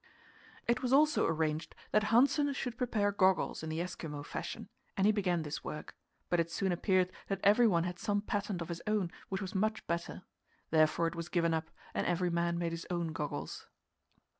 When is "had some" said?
7.83-8.19